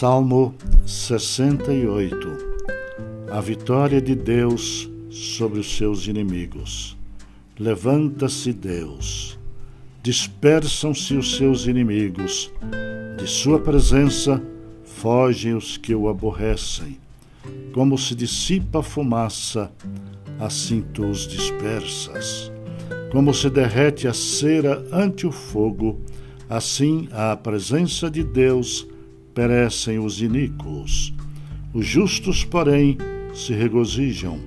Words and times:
Salmo 0.00 0.54
68 0.86 2.16
A 3.30 3.38
vitória 3.38 4.00
de 4.00 4.14
Deus 4.14 4.88
sobre 5.10 5.60
os 5.60 5.76
seus 5.76 6.06
inimigos. 6.06 6.96
Levanta-se 7.58 8.50
Deus, 8.50 9.38
dispersam-se 10.02 11.12
os 11.18 11.36
seus 11.36 11.66
inimigos, 11.66 12.50
de 13.18 13.26
sua 13.26 13.60
presença 13.60 14.42
fogem 14.84 15.54
os 15.54 15.76
que 15.76 15.94
o 15.94 16.08
aborrecem. 16.08 16.96
Como 17.74 17.98
se 17.98 18.14
dissipa 18.14 18.78
a 18.78 18.82
fumaça, 18.82 19.70
assim 20.38 20.80
tu 20.80 21.04
os 21.04 21.28
dispersas. 21.28 22.50
Como 23.12 23.34
se 23.34 23.50
derrete 23.50 24.08
a 24.08 24.14
cera 24.14 24.82
ante 24.90 25.26
o 25.26 25.30
fogo, 25.30 26.00
assim 26.48 27.06
à 27.12 27.36
presença 27.36 28.10
de 28.10 28.24
Deus 28.24 28.88
perecem 29.34 29.98
os 29.98 30.20
iníquos. 30.20 31.12
Os 31.72 31.86
justos, 31.86 32.44
porém, 32.44 32.98
se 33.34 33.52
regozijam, 33.52 34.38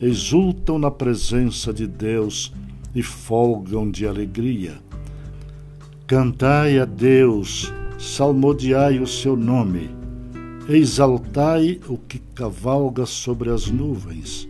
exultam 0.00 0.78
na 0.78 0.90
presença 0.90 1.72
de 1.72 1.86
Deus 1.86 2.52
e 2.94 3.02
folgam 3.02 3.90
de 3.90 4.06
alegria. 4.06 4.78
Cantai 6.06 6.78
a 6.78 6.84
Deus, 6.84 7.72
salmodiai 7.98 8.98
o 8.98 9.06
seu 9.06 9.36
nome, 9.36 9.90
exaltai 10.68 11.80
o 11.88 11.96
que 11.96 12.18
cavalga 12.34 13.06
sobre 13.06 13.50
as 13.50 13.70
nuvens. 13.70 14.48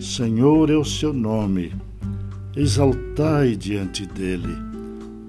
Senhor 0.00 0.68
é 0.68 0.76
o 0.76 0.84
seu 0.84 1.12
nome, 1.12 1.72
exaltai 2.56 3.54
diante 3.56 4.04
dele. 4.04 4.56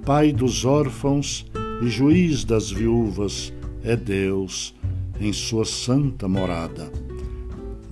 Pai 0.04 0.34
dos 0.34 0.66
órfãos 0.66 1.46
e 1.82 1.88
juiz 1.88 2.44
das 2.44 2.72
viúvas, 2.72 3.54
é 3.84 3.96
Deus 3.96 4.74
em 5.20 5.32
sua 5.34 5.66
santa 5.66 6.28
morada. 6.28 6.92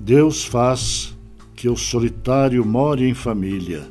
Deus 0.01 0.43
faz 0.43 1.15
que 1.55 1.69
o 1.69 1.77
solitário 1.77 2.65
more 2.65 3.07
em 3.07 3.13
família, 3.13 3.87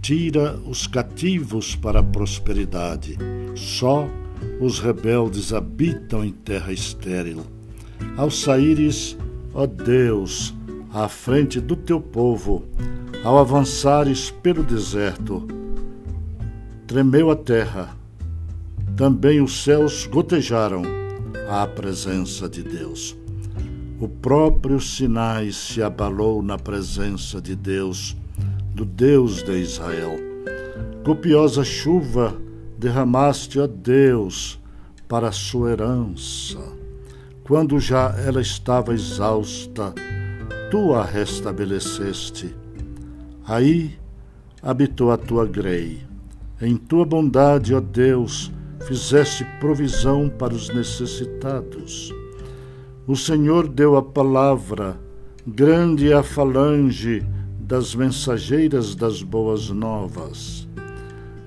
tira 0.00 0.56
os 0.64 0.86
cativos 0.86 1.74
para 1.74 2.00
a 2.00 2.02
prosperidade. 2.02 3.18
Só 3.56 4.08
os 4.60 4.78
rebeldes 4.78 5.52
habitam 5.52 6.24
em 6.24 6.30
terra 6.30 6.72
estéril. 6.72 7.42
Ao 8.16 8.30
saíres, 8.30 9.18
ó 9.52 9.66
Deus, 9.66 10.54
à 10.92 11.08
frente 11.08 11.60
do 11.60 11.74
teu 11.74 12.00
povo, 12.00 12.64
ao 13.24 13.38
avançares 13.38 14.30
pelo 14.30 14.62
deserto, 14.62 15.48
tremeu 16.86 17.30
a 17.30 17.36
terra, 17.36 17.96
também 18.96 19.40
os 19.40 19.64
céus 19.64 20.06
gotejaram 20.06 20.97
à 21.48 21.66
presença 21.66 22.46
de 22.46 22.62
Deus. 22.62 23.16
O 23.98 24.06
próprio 24.06 24.78
Sinai 24.80 25.50
se 25.50 25.82
abalou 25.82 26.42
na 26.42 26.58
presença 26.58 27.40
de 27.40 27.56
Deus, 27.56 28.14
do 28.74 28.84
Deus 28.84 29.42
de 29.42 29.52
Israel. 29.58 30.16
Copiosa 31.02 31.64
chuva 31.64 32.36
derramaste, 32.78 33.58
ó 33.58 33.66
Deus, 33.66 34.60
para 35.08 35.28
a 35.28 35.32
sua 35.32 35.70
herança. 35.70 36.58
Quando 37.42 37.80
já 37.80 38.14
ela 38.18 38.42
estava 38.42 38.92
exausta, 38.92 39.94
tu 40.70 40.94
a 40.94 41.02
restabeleceste. 41.02 42.54
Aí 43.46 43.98
habitou 44.62 45.10
a 45.10 45.16
tua 45.16 45.46
grei. 45.46 46.06
Em 46.60 46.76
tua 46.76 47.06
bondade, 47.06 47.74
ó 47.74 47.80
Deus, 47.80 48.52
fizeste 48.86 49.44
provisão 49.60 50.28
para 50.28 50.54
os 50.54 50.68
necessitados. 50.68 52.12
O 53.06 53.16
Senhor 53.16 53.66
deu 53.68 53.96
a 53.96 54.02
palavra, 54.02 54.98
grande 55.46 56.12
a 56.12 56.22
falange 56.22 57.26
das 57.58 57.94
mensageiras 57.94 58.94
das 58.94 59.22
boas 59.22 59.70
novas. 59.70 60.68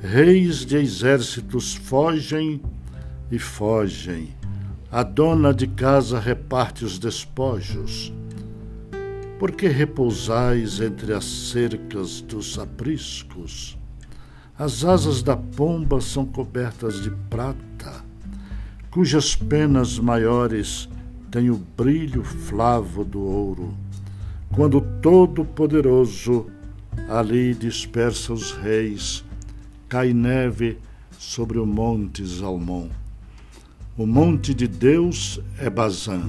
Reis 0.01 0.65
de 0.65 0.77
exércitos 0.77 1.75
fogem 1.75 2.61
e 3.31 3.39
fogem. 3.39 4.35
A 4.91 5.03
dona 5.03 5.53
de 5.53 5.67
casa 5.67 6.19
reparte 6.19 6.83
os 6.83 6.99
despojos. 6.99 8.11
Por 9.39 9.51
que 9.53 9.67
repousais 9.67 10.79
entre 10.79 11.13
as 11.13 11.25
cercas 11.25 12.21
dos 12.21 12.59
apriscos? 12.59 13.80
As 14.57 14.83
asas 14.83 15.23
da 15.23 15.35
pomba 15.35 16.01
são 16.01 16.25
cobertas 16.25 17.01
de 17.01 17.09
prata, 17.29 18.03
cujas 18.91 19.35
penas 19.35 19.97
maiores 19.97 20.87
têm 21.31 21.49
o 21.49 21.57
brilho 21.57 22.23
flavo 22.23 23.03
do 23.03 23.21
ouro. 23.21 23.73
Quando 24.53 24.81
Todo-Poderoso 25.01 26.47
ali 27.09 27.55
dispersa 27.55 28.33
os 28.33 28.51
reis, 28.51 29.23
cai 29.87 30.13
neve 30.13 30.77
sobre 31.17 31.57
o 31.57 31.65
monte 31.65 32.23
Zalmon. 32.25 32.89
O 33.97 34.05
monte 34.05 34.53
de 34.53 34.67
Deus 34.67 35.39
é 35.57 35.69
Bazã. 35.69 36.21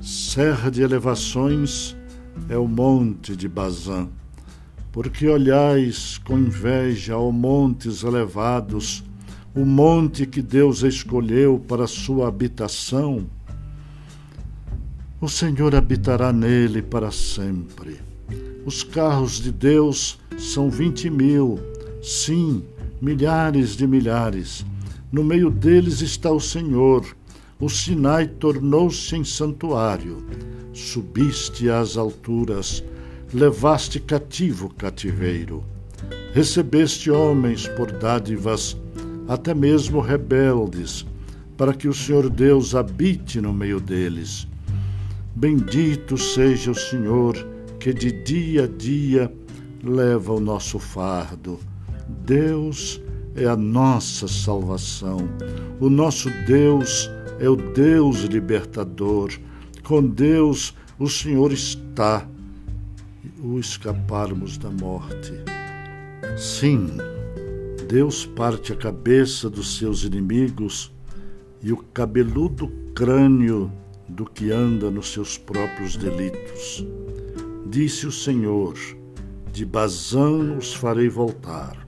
Serra 0.00 0.70
de 0.70 0.82
elevações 0.82 1.96
é 2.48 2.56
o 2.56 2.68
monte 2.68 3.34
de 3.34 3.48
Bazã 3.48 4.08
porque 4.98 5.28
olhais 5.28 6.18
com 6.24 6.36
inveja 6.36 7.14
ao 7.14 7.30
montes 7.30 8.02
elevados, 8.02 9.04
o 9.54 9.64
monte 9.64 10.26
que 10.26 10.42
Deus 10.42 10.82
escolheu 10.82 11.56
para 11.68 11.86
sua 11.86 12.26
habitação, 12.26 13.24
o 15.20 15.28
Senhor 15.28 15.76
habitará 15.76 16.32
nele 16.32 16.82
para 16.82 17.12
sempre. 17.12 18.00
Os 18.66 18.82
carros 18.82 19.40
de 19.40 19.52
Deus 19.52 20.18
são 20.36 20.68
vinte 20.68 21.08
mil, 21.08 21.60
sim, 22.02 22.64
milhares 23.00 23.76
de 23.76 23.86
milhares. 23.86 24.66
No 25.12 25.22
meio 25.22 25.48
deles 25.48 26.00
está 26.00 26.32
o 26.32 26.40
Senhor. 26.40 27.06
O 27.60 27.68
Sinai 27.68 28.26
tornou-se 28.26 29.14
em 29.14 29.22
santuário. 29.22 30.26
Subiste 30.72 31.70
às 31.70 31.96
alturas 31.96 32.82
levaste 33.32 34.00
cativo 34.00 34.66
o 34.66 34.74
cativeiro. 34.74 35.62
Recebeste 36.32 37.10
homens 37.10 37.68
por 37.68 37.90
dádivas, 37.92 38.76
até 39.26 39.54
mesmo 39.54 40.00
rebeldes, 40.00 41.06
para 41.56 41.74
que 41.74 41.88
o 41.88 41.94
Senhor 41.94 42.30
Deus 42.30 42.74
habite 42.74 43.40
no 43.40 43.52
meio 43.52 43.80
deles. 43.80 44.46
Bendito 45.34 46.16
seja 46.16 46.70
o 46.70 46.74
Senhor, 46.74 47.34
que 47.78 47.92
de 47.92 48.10
dia 48.10 48.64
a 48.64 48.66
dia 48.66 49.32
leva 49.82 50.32
o 50.32 50.40
nosso 50.40 50.78
fardo. 50.78 51.58
Deus 52.24 53.00
é 53.36 53.44
a 53.46 53.56
nossa 53.56 54.26
salvação. 54.26 55.28
O 55.78 55.90
nosso 55.90 56.30
Deus 56.46 57.10
é 57.38 57.48
o 57.48 57.56
Deus 57.56 58.22
libertador. 58.22 59.32
Com 59.84 60.02
Deus 60.02 60.74
o 60.98 61.08
Senhor 61.08 61.52
está 61.52 62.26
o 63.40 63.58
escaparmos 63.58 64.58
da 64.58 64.70
morte. 64.70 65.32
Sim, 66.36 66.88
Deus 67.88 68.26
parte 68.26 68.72
a 68.72 68.76
cabeça 68.76 69.48
dos 69.48 69.76
seus 69.76 70.02
inimigos 70.02 70.92
e 71.62 71.72
o 71.72 71.76
cabeludo 71.76 72.70
crânio 72.94 73.72
do 74.08 74.24
que 74.24 74.50
anda 74.50 74.90
nos 74.90 75.12
seus 75.12 75.38
próprios 75.38 75.96
delitos. 75.96 76.84
Disse 77.66 78.06
o 78.06 78.12
Senhor: 78.12 78.74
De 79.52 79.64
Bazã 79.64 80.56
os 80.56 80.74
farei 80.74 81.08
voltar, 81.08 81.86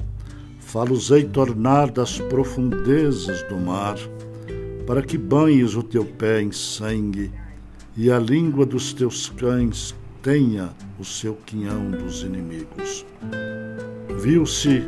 fá-los-ei 0.61 1.25
tornar 1.25 1.91
das 1.91 2.19
profundezas 2.19 3.43
do 3.49 3.57
mar, 3.57 3.97
para 4.87 5.03
que 5.03 5.19
banhes 5.19 5.75
o 5.75 5.83
teu 5.83 6.05
pé 6.05 6.43
em 6.43 6.53
sangue 6.53 7.31
e 7.97 8.11
a 8.11 8.19
língua 8.19 8.65
dos 8.65 8.93
teus 8.93 9.29
cães 9.31 9.95
tenha 10.23 10.71
o 10.99 11.05
seu 11.05 11.35
quinhão 11.35 11.91
dos 11.91 12.23
inimigos. 12.23 13.07
Viu-se, 14.21 14.85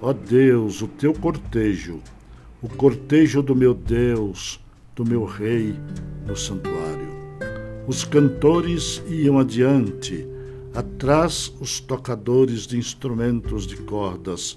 ó 0.00 0.12
Deus, 0.12 0.82
o 0.82 0.88
teu 0.88 1.12
cortejo, 1.12 2.00
o 2.62 2.68
cortejo 2.68 3.42
do 3.42 3.54
meu 3.54 3.74
Deus, 3.74 4.60
do 4.94 5.04
meu 5.04 5.24
Rei, 5.24 5.74
no 6.26 6.36
santuário. 6.36 7.08
Os 7.86 8.04
cantores 8.04 9.02
iam 9.08 9.38
adiante, 9.38 10.26
atrás 10.74 11.52
os 11.60 11.80
tocadores 11.80 12.66
de 12.66 12.78
instrumentos 12.78 13.66
de 13.66 13.76
cordas, 13.76 14.56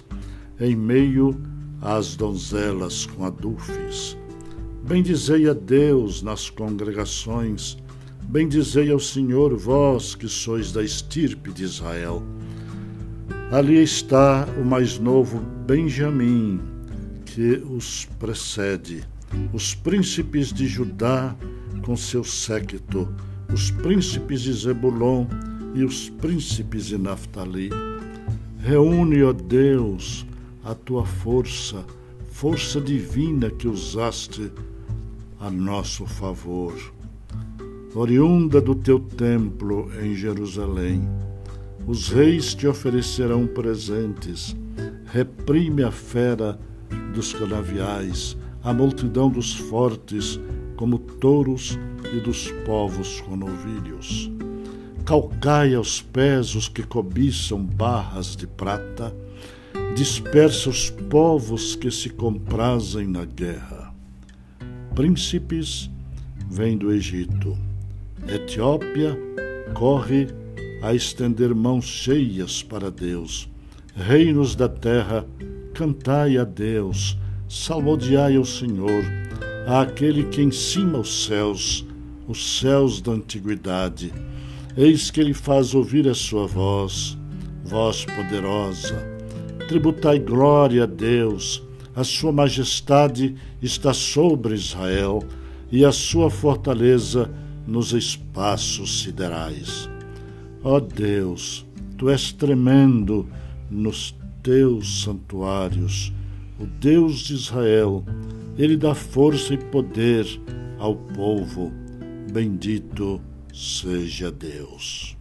em 0.60 0.76
meio 0.76 1.40
às 1.82 2.16
donzelas 2.16 3.06
com 3.06 3.26
adufes. 3.26 4.18
Bendizei 4.84 5.48
a 5.48 5.54
Deus 5.54 6.22
nas 6.22 6.50
congregações, 6.50 7.78
Bendizei 8.30 8.92
ao 8.92 9.00
Senhor, 9.00 9.58
vós 9.58 10.14
que 10.14 10.28
sois 10.28 10.72
da 10.72 10.84
estirpe 10.84 11.52
de 11.52 11.64
Israel. 11.64 12.22
Ali 13.52 13.82
está 13.82 14.48
o 14.62 14.64
mais 14.64 15.00
novo 15.00 15.40
Benjamim, 15.66 16.62
que 17.26 17.54
os 17.68 18.06
precede. 18.20 19.04
os 19.52 19.74
príncipes 19.74 20.54
de 20.54 20.68
Judá 20.68 21.36
com 21.84 21.98
seu 21.98 22.24
séquito, 22.24 23.12
os 23.52 23.72
príncipes 23.72 24.42
de 24.42 24.54
Zebulon 24.54 25.26
e 25.74 25.84
os 25.84 26.08
príncipes 26.08 26.86
de 26.86 27.00
Naphtali. 27.00 27.72
Reúne, 28.60 29.24
ó 29.24 29.34
Deus, 29.34 30.24
a 30.64 30.76
tua 30.76 31.04
força, 31.04 31.84
força 32.30 32.80
divina 32.80 33.50
que 33.50 33.68
usaste 33.68 34.52
a 35.40 35.50
nosso 35.50 36.06
favor. 36.06 36.76
Oriunda 37.96 38.62
do 38.62 38.76
teu 38.76 39.00
templo 39.00 39.90
em 40.00 40.14
Jerusalém, 40.14 41.10
os 41.88 42.10
reis 42.10 42.54
te 42.54 42.68
oferecerão 42.68 43.48
presentes. 43.48 44.56
Reprime 45.06 45.82
a 45.82 45.90
fera 45.90 46.60
dos 47.16 47.34
canaviais, 47.34 48.38
a 48.64 48.72
multidão 48.72 49.28
dos 49.28 49.56
fortes, 49.56 50.40
como 50.76 51.00
touros 51.00 51.80
e 52.16 52.20
dos 52.20 52.52
povos 52.64 53.22
com 53.22 53.36
novilhos. 53.36 54.32
Calcai 55.04 55.74
aos 55.74 56.00
pés 56.00 56.54
os 56.54 56.70
que 56.70 56.84
cobiçam 56.84 57.66
barras 57.66 58.36
de 58.36 58.46
prata, 58.46 59.16
dispersa 59.96 60.70
os 60.70 60.92
povos 60.92 61.76
que 61.76 61.90
se 61.90 62.12
comprazem 62.12 63.08
na 63.08 63.26
guerra. 63.26 63.92
Príncipes 64.94 65.90
vêm 66.48 66.78
do 66.78 66.92
Egito. 66.92 67.58
Etiópia 68.28 69.18
corre 69.74 70.28
a 70.82 70.94
estender 70.94 71.54
mãos 71.54 71.86
cheias 71.86 72.62
para 72.64 72.92
Deus. 72.92 73.50
Reinos 73.96 74.56
da 74.56 74.70
terra, 74.70 75.26
cantai 75.74 76.38
a 76.38 76.44
Deus, 76.44 77.18
salmodiai 77.48 78.36
ao 78.36 78.46
Senhor, 78.46 79.04
àquele 79.68 80.26
que 80.26 80.42
em 80.42 80.52
cima 80.52 81.00
os 81.00 81.26
céus, 81.26 81.86
os 82.28 82.60
céus 82.60 83.02
da 83.02 83.12
antiguidade. 83.14 84.14
Eis 84.78 85.10
que 85.10 85.20
ele 85.20 85.34
faz 85.34 85.74
ouvir 85.74 86.08
a 86.08 86.14
sua 86.14 86.48
voz, 86.48 87.18
voz 87.64 88.06
poderosa. 88.06 88.96
Tributai 89.68 90.20
glória 90.20 90.84
a 90.84 90.86
Deus, 90.86 91.62
a 91.96 92.04
sua 92.04 92.32
majestade 92.32 93.36
está 93.62 93.94
sobre 93.94 94.56
Israel 94.56 95.24
e 95.72 95.84
a 95.84 95.92
sua 95.92 96.30
fortaleza 96.30 97.30
nos 97.70 97.94
espaços 97.94 99.04
siderais. 99.04 99.90
Ó 100.64 100.80
Deus, 100.80 101.66
tu 101.98 102.10
és 102.10 102.34
tremendo 102.34 103.30
nos 103.70 104.16
teus 104.42 105.04
santuários, 105.04 106.12
o 106.60 106.66
Deus 106.66 107.20
de 107.20 107.36
Israel, 107.36 108.04
ele 108.58 108.76
dá 108.76 108.94
força 108.96 109.54
e 109.54 109.58
poder 109.58 110.26
ao 110.80 110.96
povo. 110.96 111.72
Bendito 112.32 113.22
seja 113.54 114.32
Deus. 114.32 115.16